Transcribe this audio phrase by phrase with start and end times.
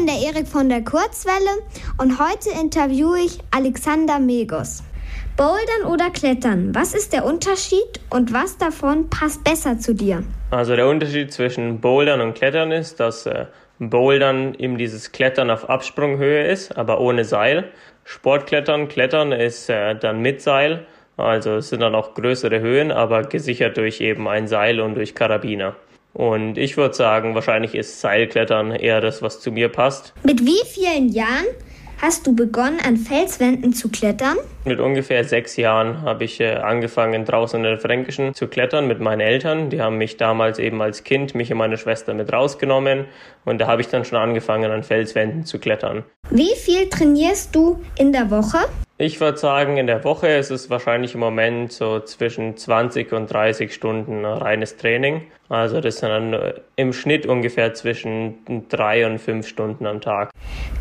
[0.00, 1.60] bin der Erik von der Kurzwelle
[1.98, 4.82] und heute interviewe ich Alexander Megos.
[5.36, 10.22] Bouldern oder Klettern, was ist der Unterschied und was davon passt besser zu dir?
[10.50, 13.46] Also der Unterschied zwischen Bouldern und Klettern ist, dass äh,
[13.78, 17.70] Bouldern eben dieses Klettern auf Absprunghöhe ist, aber ohne Seil.
[18.04, 20.86] Sportklettern, Klettern ist äh, dann mit Seil,
[21.18, 25.14] also es sind dann auch größere Höhen, aber gesichert durch eben ein Seil und durch
[25.14, 25.76] Karabiner.
[26.12, 30.12] Und ich würde sagen, wahrscheinlich ist Seilklettern eher das, was zu mir passt.
[30.24, 31.46] Mit wie vielen Jahren
[32.00, 34.36] hast du begonnen, an Felswänden zu klettern?
[34.64, 39.00] Mit ungefähr sechs Jahren habe ich äh, angefangen, draußen in der Fränkischen zu klettern mit
[39.00, 39.70] meinen Eltern.
[39.70, 43.04] Die haben mich damals eben als Kind, mich und meine Schwester mit rausgenommen.
[43.44, 46.04] Und da habe ich dann schon angefangen, an Felswänden zu klettern.
[46.30, 48.58] Wie viel trainierst du in der Woche?
[49.02, 53.32] Ich würde sagen, in der Woche ist es wahrscheinlich im Moment so zwischen 20 und
[53.32, 55.22] 30 Stunden reines Training.
[55.48, 60.30] Also das sind dann äh, im Schnitt ungefähr zwischen drei und fünf Stunden am Tag.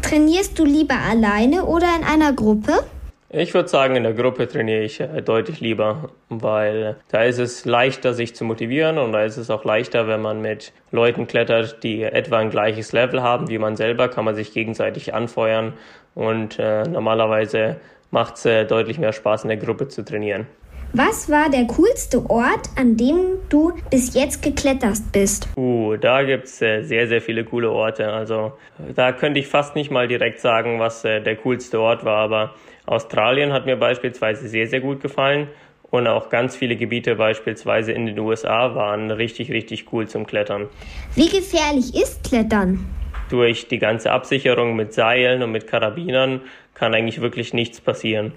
[0.02, 2.84] Trainierst du lieber alleine oder in einer Gruppe?
[3.30, 7.64] Ich würde sagen, in der Gruppe trainiere ich äh, deutlich lieber, weil da ist es
[7.64, 11.84] leichter, sich zu motivieren und da ist es auch leichter, wenn man mit Leuten klettert,
[11.84, 15.72] die etwa ein gleiches Level haben wie man selber, kann man sich gegenseitig anfeuern
[16.16, 17.78] und äh, normalerweise
[18.12, 20.48] macht es äh, deutlich mehr Spaß, in der Gruppe zu trainieren.
[20.94, 25.48] Was war der coolste Ort, an dem du bis jetzt geklettert bist?
[25.56, 28.12] Uh, da gibt's äh, sehr, sehr viele coole Orte.
[28.12, 28.54] Also
[28.96, 32.56] da könnte ich fast nicht mal direkt sagen, was äh, der coolste Ort war, aber
[32.88, 35.48] Australien hat mir beispielsweise sehr, sehr gut gefallen.
[35.92, 40.68] Und auch ganz viele Gebiete beispielsweise in den USA waren richtig, richtig cool zum Klettern.
[41.16, 42.86] Wie gefährlich ist Klettern?
[43.30, 46.42] Durch die ganze Absicherung mit Seilen und mit Karabinern
[46.80, 48.32] kann eigentlich wirklich nichts passieren.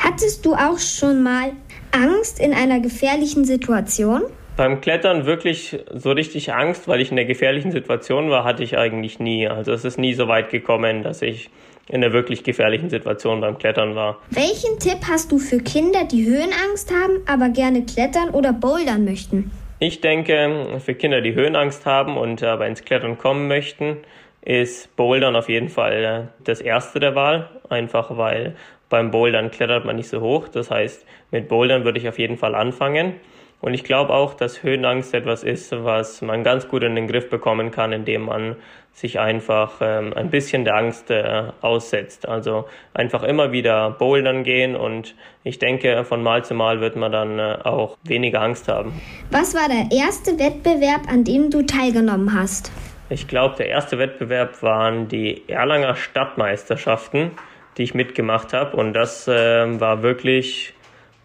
[0.00, 1.52] Hattest du auch schon mal
[1.92, 4.22] Angst in einer gefährlichen Situation?
[4.56, 8.76] Beim Klettern wirklich so richtig Angst, weil ich in der gefährlichen Situation war, hatte ich
[8.76, 9.48] eigentlich nie.
[9.48, 11.50] Also es ist nie so weit gekommen, dass ich
[11.88, 14.18] in einer wirklich gefährlichen Situation beim Klettern war.
[14.30, 19.50] Welchen Tipp hast du für Kinder, die Höhenangst haben, aber gerne klettern oder bouldern möchten?
[19.80, 23.98] Ich denke, für Kinder, die Höhenangst haben und aber ins Klettern kommen möchten,
[24.44, 28.54] ist Bouldern auf jeden Fall äh, das erste der Wahl, einfach weil
[28.90, 30.48] beim Bouldern klettert man nicht so hoch.
[30.48, 33.14] Das heißt, mit Bouldern würde ich auf jeden Fall anfangen.
[33.60, 37.30] Und ich glaube auch, dass Höhenangst etwas ist, was man ganz gut in den Griff
[37.30, 38.56] bekommen kann, indem man
[38.92, 42.28] sich einfach ähm, ein bisschen der Angst äh, aussetzt.
[42.28, 47.10] Also einfach immer wieder bouldern gehen und ich denke, von Mal zu Mal wird man
[47.10, 49.00] dann äh, auch weniger Angst haben.
[49.30, 52.70] Was war der erste Wettbewerb, an dem du teilgenommen hast?
[53.10, 57.32] Ich glaube, der erste Wettbewerb waren die Erlanger Stadtmeisterschaften,
[57.76, 58.76] die ich mitgemacht habe.
[58.76, 60.72] Und das äh, war wirklich,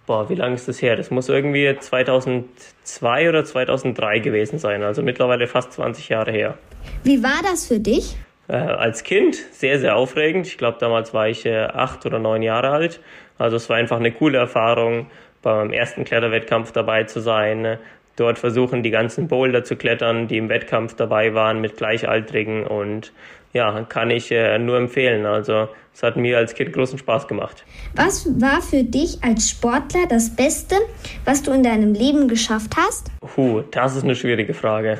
[0.06, 0.98] boah, wie lange ist das her?
[0.98, 4.84] Das muss irgendwie 2002 oder 2003 gewesen sein.
[4.84, 6.58] Also mittlerweile fast 20 Jahre her.
[7.04, 8.18] Wie war das für dich?
[8.50, 10.48] Äh, als Kind sehr, sehr aufregend.
[10.48, 13.00] Ich glaube, damals war ich äh, acht oder neun Jahre alt.
[13.38, 15.08] Also es war einfach eine coole Erfahrung,
[15.42, 17.78] beim ersten Kletterwettkampf dabei zu sein,
[18.20, 23.12] dort versuchen, die ganzen Boulder zu klettern, die im Wettkampf dabei waren mit Gleichaltrigen und
[23.54, 25.26] ja, kann ich äh, nur empfehlen.
[25.26, 27.66] Also es hat mir als Kind großen Spaß gemacht.
[27.96, 30.76] Was war für dich als Sportler das Beste,
[31.26, 33.12] was du in deinem Leben geschafft hast?
[33.22, 35.00] Puh, das ist eine schwierige Frage.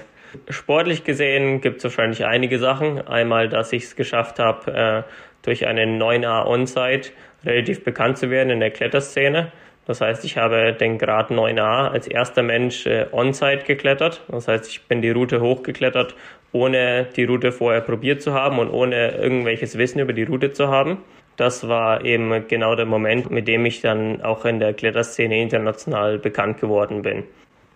[0.50, 3.08] Sportlich gesehen gibt es wahrscheinlich einige Sachen.
[3.08, 7.12] Einmal, dass ich es geschafft habe, äh, durch einen 9a Onsite
[7.46, 9.52] relativ bekannt zu werden in der Kletterszene.
[9.90, 14.22] Das heißt, ich habe den Grad 9a als erster Mensch äh, on-site geklettert.
[14.28, 16.14] Das heißt, ich bin die Route hochgeklettert,
[16.52, 20.68] ohne die Route vorher probiert zu haben und ohne irgendwelches Wissen über die Route zu
[20.68, 21.00] haben.
[21.38, 26.20] Das war eben genau der Moment, mit dem ich dann auch in der Kletterszene international
[26.20, 27.24] bekannt geworden bin.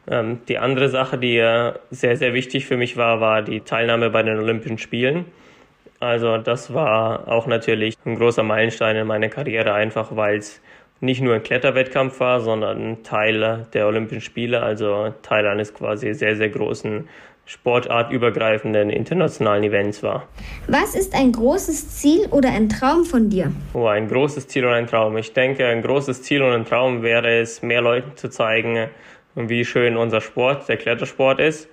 [0.07, 1.37] Ähm, die andere Sache, die
[1.89, 5.25] sehr, sehr wichtig für mich war, war die Teilnahme bei den Olympischen Spielen.
[5.99, 10.61] Also das war auch natürlich ein großer Meilenstein in meiner Karriere, einfach weil es
[11.03, 16.37] nicht nur ein Kletterwettkampf war, sondern Teil der Olympischen Spiele, also Teil eines quasi sehr,
[16.37, 17.09] sehr großen
[17.45, 20.29] sportartübergreifenden internationalen Events war.
[20.67, 23.51] Was ist ein großes Ziel oder ein Traum von dir?
[23.73, 25.17] Oh, ein großes Ziel und ein Traum.
[25.17, 28.87] Ich denke, ein großes Ziel und ein Traum wäre es, mehr Leuten zu zeigen,
[29.35, 31.67] wie schön unser Sport, der Klettersport ist.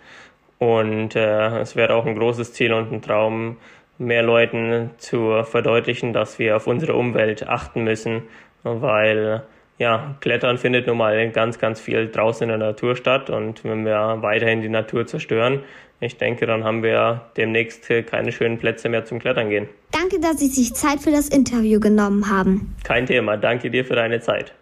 [0.59, 3.59] Und äh, es wäre auch ein großes Ziel und ein Traum,
[4.01, 8.23] mehr Leuten zu verdeutlichen, dass wir auf unsere Umwelt achten müssen
[8.63, 9.43] weil
[9.79, 13.85] ja, Klettern findet nun mal ganz, ganz viel draußen in der Natur statt und wenn
[13.85, 15.61] wir weiterhin die Natur zerstören,
[16.03, 19.69] ich denke, dann haben wir demnächst keine schönen Plätze mehr zum Klettern gehen.
[19.91, 22.75] Danke, dass Sie sich Zeit für das Interview genommen haben.
[22.85, 23.37] Kein Thema.
[23.37, 24.55] Danke dir für deine Zeit.